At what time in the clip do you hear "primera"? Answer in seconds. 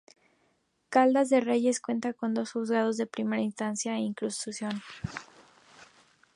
3.05-3.43